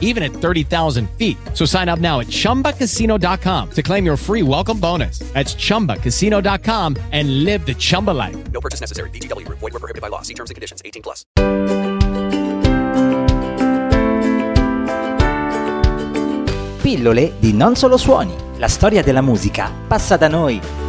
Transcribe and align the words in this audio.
even 0.00 0.22
at 0.22 0.32
30,000 0.32 1.10
feet. 1.18 1.36
So 1.52 1.66
sign 1.66 1.90
up 1.90 1.98
now 1.98 2.20
at 2.20 2.28
chumbacasino.com 2.28 3.70
to 3.72 3.82
claim 3.82 4.06
your 4.06 4.16
free 4.16 4.42
welcome 4.42 4.80
bonus. 4.80 5.18
That's 5.34 5.54
chumbacasino.com 5.54 6.96
and 7.12 7.44
live 7.44 7.66
the 7.66 7.74
Chumba 7.74 8.12
life. 8.12 8.36
No 8.52 8.60
purchase 8.60 8.80
necessary. 8.80 9.10
VGW 9.10 9.44
Group. 9.44 9.58
Void 9.58 9.72
were 9.74 9.80
prohibited 9.80 10.00
by 10.00 10.08
law. 10.08 10.22
See 10.22 10.34
terms 10.34 10.50
and 10.50 10.54
conditions. 10.54 10.80
18 10.84 11.02
plus. 11.02 11.24
Pillole 16.84 17.32
di 17.38 17.52
Non 17.54 17.76
Solo 17.76 17.96
Suoni. 17.96 18.34
La 18.58 18.68
storia 18.68 19.02
della 19.02 19.22
musica 19.22 19.72
passa 19.88 20.16
da 20.16 20.28
noi. 20.28 20.83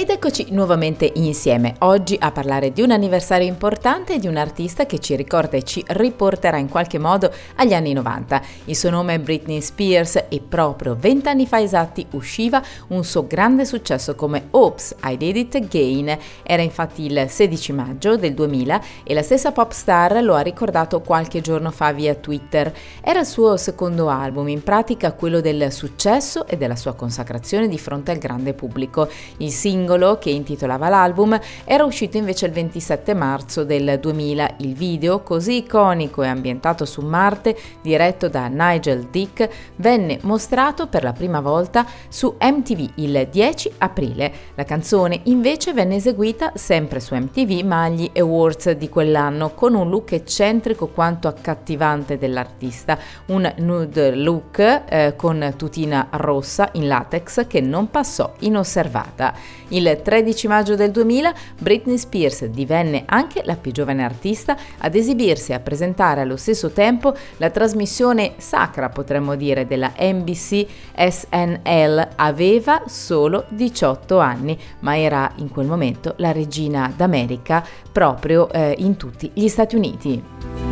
Ed 0.00 0.08
eccoci 0.08 0.46
nuovamente 0.52 1.12
insieme, 1.16 1.74
oggi 1.80 2.16
a 2.18 2.32
parlare 2.32 2.72
di 2.72 2.80
un 2.80 2.90
anniversario 2.90 3.46
importante 3.46 4.18
di 4.18 4.26
un 4.26 4.38
artista 4.38 4.86
che 4.86 4.98
ci 4.98 5.14
ricorda 5.14 5.58
e 5.58 5.62
ci 5.62 5.84
riporterà 5.88 6.56
in 6.56 6.70
qualche 6.70 6.98
modo 6.98 7.30
agli 7.56 7.74
anni 7.74 7.92
90. 7.92 8.40
Il 8.64 8.76
suo 8.76 8.88
nome 8.88 9.16
è 9.16 9.18
Britney 9.18 9.60
Spears 9.60 10.24
e 10.30 10.40
proprio 10.40 10.96
vent'anni 10.98 11.46
fa 11.46 11.60
esatti 11.60 12.06
usciva 12.12 12.62
un 12.88 13.04
suo 13.04 13.26
grande 13.26 13.66
successo 13.66 14.14
come 14.14 14.46
Oops, 14.52 14.96
I 15.04 15.18
Did 15.18 15.36
It 15.36 15.54
Again. 15.56 16.18
Era 16.44 16.62
infatti 16.62 17.04
il 17.04 17.26
16 17.28 17.72
maggio 17.74 18.16
del 18.16 18.32
2000 18.32 18.80
e 19.04 19.12
la 19.12 19.22
stessa 19.22 19.52
pop 19.52 19.72
star 19.72 20.22
lo 20.22 20.34
ha 20.34 20.40
ricordato 20.40 21.02
qualche 21.02 21.42
giorno 21.42 21.70
fa 21.70 21.92
via 21.92 22.14
Twitter. 22.14 22.72
Era 23.02 23.20
il 23.20 23.26
suo 23.26 23.58
secondo 23.58 24.08
album, 24.08 24.48
in 24.48 24.62
pratica 24.62 25.12
quello 25.12 25.42
del 25.42 25.70
successo 25.70 26.46
e 26.46 26.56
della 26.56 26.76
sua 26.76 26.94
consacrazione 26.94 27.68
di 27.68 27.76
fronte 27.78 28.12
al 28.12 28.18
grande 28.18 28.54
pubblico. 28.54 29.06
Il 29.36 29.50
singolo 29.50 29.88
che 30.20 30.30
intitolava 30.30 30.88
l'album 30.88 31.38
era 31.64 31.84
uscito 31.84 32.16
invece 32.16 32.46
il 32.46 32.52
27 32.52 33.12
marzo 33.12 33.64
del 33.64 33.98
2000. 34.00 34.54
Il 34.58 34.74
video, 34.74 35.22
così 35.22 35.56
iconico 35.56 36.22
e 36.22 36.28
ambientato 36.28 36.84
su 36.84 37.00
Marte, 37.00 37.56
diretto 37.82 38.28
da 38.28 38.46
Nigel 38.46 39.08
Dick, 39.10 39.48
venne 39.76 40.18
mostrato 40.22 40.86
per 40.86 41.02
la 41.02 41.12
prima 41.12 41.40
volta 41.40 41.84
su 42.08 42.36
MTV 42.40 42.90
il 42.96 43.26
10 43.28 43.72
aprile. 43.78 44.32
La 44.54 44.64
canzone 44.64 45.20
invece 45.24 45.72
venne 45.72 45.96
eseguita 45.96 46.52
sempre 46.54 47.00
su 47.00 47.14
MTV 47.14 47.64
ma 47.64 47.82
agli 47.82 48.10
Awards 48.16 48.70
di 48.70 48.88
quell'anno 48.88 49.54
con 49.54 49.74
un 49.74 49.88
look 49.88 50.12
eccentrico 50.12 50.86
quanto 50.86 51.26
accattivante 51.26 52.16
dell'artista, 52.16 52.96
un 53.26 53.52
nude 53.58 54.14
look 54.14 54.58
eh, 54.58 55.14
con 55.16 55.54
tutina 55.56 56.08
rossa 56.12 56.68
in 56.72 56.86
latex 56.86 57.46
che 57.46 57.60
non 57.60 57.90
passò 57.90 58.34
inosservata. 58.40 59.34
Il 59.68 59.79
13 59.80 60.46
maggio 60.46 60.74
del 60.74 60.90
2000 60.90 61.34
Britney 61.58 61.98
Spears 61.98 62.44
divenne 62.46 63.04
anche 63.06 63.42
la 63.44 63.56
più 63.56 63.72
giovane 63.72 64.04
artista 64.04 64.56
ad 64.78 64.94
esibirsi 64.94 65.52
e 65.52 65.54
a 65.54 65.60
presentare 65.60 66.20
allo 66.20 66.36
stesso 66.36 66.70
tempo 66.70 67.14
la 67.38 67.50
trasmissione 67.50 68.34
sacra, 68.36 68.88
potremmo 68.90 69.34
dire, 69.36 69.66
della 69.66 69.92
NBC 69.98 70.66
SNL. 70.94 72.08
Aveva 72.16 72.82
solo 72.86 73.46
18 73.48 74.18
anni, 74.18 74.58
ma 74.80 74.98
era 74.98 75.30
in 75.36 75.48
quel 75.48 75.66
momento 75.66 76.14
la 76.18 76.32
regina 76.32 76.92
d'America 76.94 77.64
proprio 77.90 78.50
eh, 78.50 78.74
in 78.78 78.96
tutti 78.96 79.30
gli 79.32 79.48
Stati 79.48 79.76
Uniti. 79.76 80.69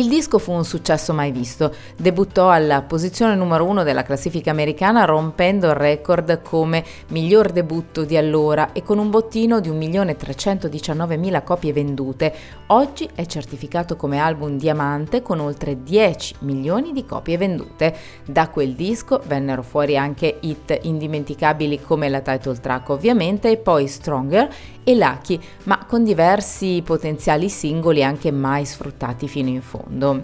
Il 0.00 0.08
disco 0.08 0.38
fu 0.38 0.52
un 0.52 0.64
successo 0.64 1.12
mai 1.12 1.30
visto, 1.30 1.74
debuttò 1.94 2.48
alla 2.48 2.80
posizione 2.80 3.34
numero 3.34 3.66
uno 3.66 3.82
della 3.82 4.02
classifica 4.02 4.50
americana 4.50 5.04
rompendo 5.04 5.66
il 5.66 5.74
record 5.74 6.40
come 6.40 6.82
miglior 7.08 7.52
debutto 7.52 8.06
di 8.06 8.16
allora 8.16 8.72
e 8.72 8.82
con 8.82 8.96
un 8.96 9.10
bottino 9.10 9.60
di 9.60 9.68
1.319.000 9.68 11.44
copie 11.44 11.74
vendute. 11.74 12.34
Oggi 12.68 13.10
è 13.14 13.26
certificato 13.26 13.96
come 13.96 14.16
album 14.16 14.56
diamante 14.56 15.20
con 15.20 15.38
oltre 15.38 15.82
10 15.82 16.36
milioni 16.38 16.92
di 16.92 17.04
copie 17.04 17.36
vendute. 17.36 17.94
Da 18.24 18.48
quel 18.48 18.72
disco 18.72 19.20
vennero 19.26 19.60
fuori 19.60 19.98
anche 19.98 20.38
hit 20.40 20.78
indimenticabili 20.80 21.78
come 21.82 22.08
la 22.08 22.22
title 22.22 22.58
track 22.58 22.88
ovviamente 22.88 23.50
e 23.50 23.58
poi 23.58 23.86
Stronger 23.86 24.48
e 24.82 24.94
Lucky, 24.94 25.38
ma 25.64 25.84
con 25.84 26.04
diversi 26.04 26.80
potenziali 26.82 27.50
singoli 27.50 28.02
anche 28.02 28.30
mai 28.30 28.64
sfruttati 28.64 29.28
fino 29.28 29.50
in 29.50 29.60
fondo. 29.60 29.88
Mondo. 29.90 30.22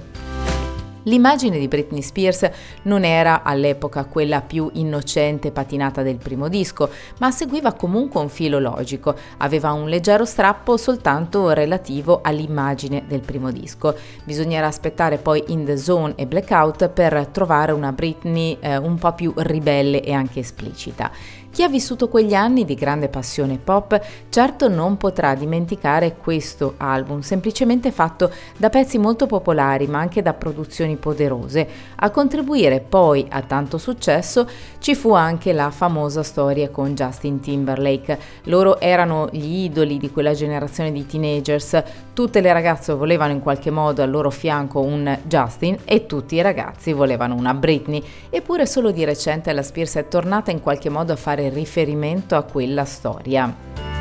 L'immagine 1.06 1.60
di 1.60 1.68
Britney 1.68 2.02
Spears 2.02 2.50
non 2.82 3.04
era 3.04 3.44
all'epoca 3.44 4.06
quella 4.06 4.40
più 4.40 4.68
innocente 4.72 5.48
e 5.48 5.50
patinata 5.52 6.02
del 6.02 6.16
primo 6.16 6.48
disco, 6.48 6.90
ma 7.18 7.30
seguiva 7.30 7.74
comunque 7.74 8.20
un 8.20 8.28
filo 8.28 8.58
logico, 8.58 9.14
aveva 9.36 9.70
un 9.70 9.88
leggero 9.88 10.24
strappo 10.24 10.76
soltanto 10.76 11.50
relativo 11.50 12.22
all'immagine 12.24 13.04
del 13.06 13.20
primo 13.20 13.52
disco. 13.52 13.94
Bisognerà 14.24 14.66
aspettare 14.66 15.18
poi 15.18 15.44
In 15.48 15.64
the 15.64 15.76
Zone 15.76 16.14
e 16.16 16.26
Blackout 16.26 16.88
per 16.88 17.28
trovare 17.28 17.70
una 17.70 17.92
Britney 17.92 18.56
eh, 18.58 18.76
un 18.76 18.96
po' 18.96 19.12
più 19.12 19.32
ribelle 19.36 20.02
e 20.02 20.12
anche 20.12 20.40
esplicita. 20.40 21.12
Chi 21.56 21.62
ha 21.62 21.68
vissuto 21.70 22.10
quegli 22.10 22.34
anni 22.34 22.66
di 22.66 22.74
grande 22.74 23.08
passione 23.08 23.56
pop 23.56 23.98
certo 24.28 24.68
non 24.68 24.98
potrà 24.98 25.34
dimenticare 25.34 26.16
questo 26.16 26.74
album, 26.76 27.20
semplicemente 27.20 27.92
fatto 27.92 28.30
da 28.58 28.68
pezzi 28.68 28.98
molto 28.98 29.24
popolari 29.24 29.86
ma 29.86 29.98
anche 29.98 30.20
da 30.20 30.34
produzioni 30.34 30.95
poderose. 30.96 31.68
A 31.96 32.10
contribuire 32.10 32.80
poi 32.80 33.26
a 33.28 33.42
tanto 33.42 33.78
successo 33.78 34.48
ci 34.78 34.94
fu 34.94 35.12
anche 35.12 35.52
la 35.52 35.70
famosa 35.70 36.22
storia 36.22 36.70
con 36.70 36.94
Justin 36.94 37.40
Timberlake. 37.40 38.18
Loro 38.44 38.80
erano 38.80 39.28
gli 39.30 39.64
idoli 39.64 39.98
di 39.98 40.10
quella 40.10 40.34
generazione 40.34 40.92
di 40.92 41.06
teenagers, 41.06 41.82
tutte 42.12 42.40
le 42.40 42.52
ragazze 42.52 42.94
volevano 42.94 43.32
in 43.32 43.40
qualche 43.40 43.70
modo 43.70 44.02
al 44.02 44.10
loro 44.10 44.30
fianco 44.30 44.80
un 44.80 45.18
Justin 45.24 45.78
e 45.84 46.06
tutti 46.06 46.36
i 46.36 46.42
ragazzi 46.42 46.92
volevano 46.92 47.34
una 47.34 47.54
Britney, 47.54 48.02
eppure 48.30 48.66
solo 48.66 48.90
di 48.90 49.04
recente 49.04 49.52
la 49.52 49.62
Spears 49.62 49.96
è 49.96 50.08
tornata 50.08 50.50
in 50.50 50.60
qualche 50.60 50.88
modo 50.88 51.12
a 51.12 51.16
fare 51.16 51.48
riferimento 51.48 52.36
a 52.36 52.42
quella 52.42 52.84
storia. 52.84 53.95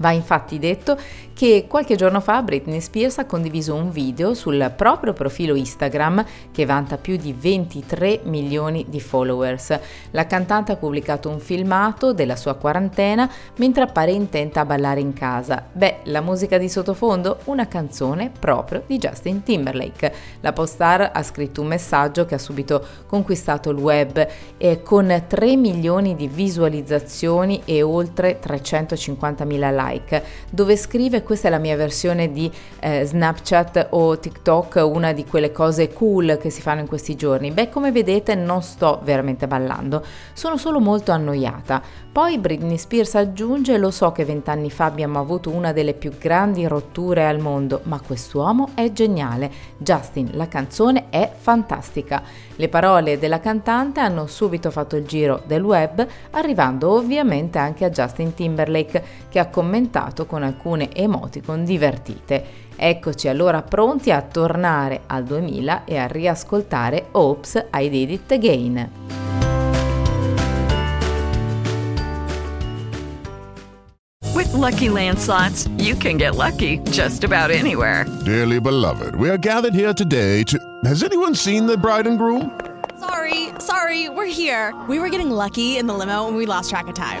Va 0.00 0.12
infatti 0.12 0.58
detto 0.58 0.96
che 1.34 1.66
qualche 1.68 1.94
giorno 1.94 2.20
fa 2.20 2.42
Britney 2.42 2.80
Spears 2.80 3.18
ha 3.18 3.26
condiviso 3.26 3.74
un 3.74 3.90
video 3.90 4.32
sul 4.34 4.72
proprio 4.76 5.12
profilo 5.12 5.54
Instagram 5.54 6.24
che 6.50 6.64
vanta 6.64 6.96
più 6.96 7.16
di 7.16 7.34
23 7.34 8.20
milioni 8.24 8.86
di 8.88 9.00
followers. 9.00 9.78
La 10.12 10.26
cantante 10.26 10.72
ha 10.72 10.76
pubblicato 10.76 11.28
un 11.28 11.38
filmato 11.38 12.14
della 12.14 12.36
sua 12.36 12.54
quarantena 12.54 13.30
mentre 13.56 13.82
appare 13.82 14.10
intenta 14.10 14.60
a 14.60 14.64
ballare 14.64 15.00
in 15.00 15.12
casa. 15.12 15.64
Beh, 15.70 15.98
la 16.04 16.22
musica 16.22 16.56
di 16.56 16.68
sottofondo? 16.68 17.40
Una 17.44 17.68
canzone 17.68 18.30
proprio 18.38 18.82
di 18.86 18.96
Justin 18.96 19.42
Timberlake. 19.42 20.12
La 20.40 20.52
postar 20.54 21.10
ha 21.12 21.22
scritto 21.22 21.60
un 21.60 21.68
messaggio 21.68 22.24
che 22.24 22.36
ha 22.36 22.38
subito 22.38 22.84
conquistato 23.06 23.68
il 23.68 23.78
web 23.78 24.26
eh, 24.56 24.82
con 24.82 25.24
3 25.26 25.56
milioni 25.56 26.16
di 26.16 26.26
visualizzazioni 26.26 27.62
e 27.66 27.82
oltre 27.82 28.38
350 28.38 29.44
mila 29.44 29.70
like 29.70 29.88
like, 29.90 30.22
dove 30.50 30.76
scrive 30.76 31.22
questa 31.22 31.48
è 31.48 31.50
la 31.50 31.58
mia 31.58 31.76
versione 31.76 32.32
di 32.32 32.50
eh, 32.80 33.04
Snapchat 33.04 33.88
o 33.90 34.18
TikTok, 34.18 34.82
una 34.90 35.12
di 35.12 35.24
quelle 35.24 35.52
cose 35.52 35.92
cool 35.92 36.38
che 36.40 36.50
si 36.50 36.60
fanno 36.60 36.80
in 36.80 36.86
questi 36.86 37.16
giorni. 37.16 37.50
Beh, 37.50 37.68
come 37.68 37.92
vedete 37.92 38.34
non 38.34 38.62
sto 38.62 39.00
veramente 39.02 39.46
ballando, 39.46 40.04
sono 40.32 40.56
solo 40.56 40.80
molto 40.80 41.12
annoiata. 41.12 41.82
Poi 42.12 42.38
Britney 42.38 42.76
Spears 42.76 43.14
aggiunge, 43.14 43.78
lo 43.78 43.92
so 43.92 44.10
che 44.10 44.24
vent'anni 44.24 44.70
fa 44.70 44.86
abbiamo 44.86 45.20
avuto 45.20 45.50
una 45.50 45.72
delle 45.72 45.94
più 45.94 46.10
grandi 46.18 46.66
rotture 46.66 47.26
al 47.26 47.38
mondo, 47.38 47.82
ma 47.84 48.00
quest'uomo 48.00 48.70
è 48.74 48.90
geniale. 48.92 49.50
Justin, 49.78 50.30
la 50.32 50.48
canzone 50.48 51.06
è 51.10 51.30
fantastica. 51.32 52.22
Le 52.56 52.68
parole 52.68 53.18
della 53.18 53.38
cantante 53.38 54.00
hanno 54.00 54.26
subito 54.26 54.70
fatto 54.72 54.96
il 54.96 55.06
giro 55.06 55.42
del 55.46 55.62
web, 55.62 56.04
arrivando 56.30 56.90
ovviamente 56.90 57.58
anche 57.58 57.84
a 57.84 57.90
Justin 57.90 58.34
Timberlake, 58.34 59.04
che 59.28 59.38
ha 59.38 59.46
commentato 59.80 60.26
con 60.26 60.42
alcune 60.42 60.94
emoticon 60.94 61.64
divertite. 61.64 62.68
Eccoci 62.76 63.28
allora 63.28 63.62
pronti 63.62 64.10
a 64.10 64.20
tornare 64.20 65.02
al 65.06 65.24
2000 65.24 65.82
e 65.86 65.96
a 65.96 66.06
riascoltare 66.06 67.06
Oops, 67.12 67.66
I 67.74 67.88
Did 67.88 68.10
It 68.10 68.32
Again. 68.32 68.90
With 74.34 74.52
lucky 74.52 74.88
landslots, 74.88 75.68
you 75.78 75.96
can 75.96 76.16
get 76.16 76.34
lucky 76.34 76.80
just 76.90 77.24
about 77.24 77.50
anywhere. 77.50 78.06
Dearly 78.24 78.60
beloved, 78.60 79.14
we 79.14 79.28
are 79.28 79.38
gathered 79.38 79.74
here 79.74 79.92
today 79.92 80.42
to. 80.44 80.58
Has 80.84 81.02
anyone 81.02 81.34
seen 81.34 81.66
the 81.66 81.76
bride 81.76 82.06
and 82.06 82.18
groom? 82.18 82.58
Sorry, 82.98 83.48
sorry, 83.58 84.08
we're 84.08 84.26
here. 84.26 84.74
We 84.88 84.98
were 84.98 85.08
getting 85.10 85.30
lucky 85.30 85.78
in 85.78 85.86
the 85.86 85.94
limo 85.94 86.28
and 86.28 86.36
we 86.36 86.46
lost 86.46 86.70
track 86.70 86.86
of 86.86 86.94
time. 86.94 87.20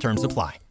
Terms 0.00 0.24
apply. 0.24 0.58